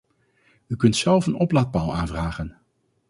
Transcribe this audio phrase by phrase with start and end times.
[0.67, 2.57] U kunt zelf een oplaadpaal aanvragen.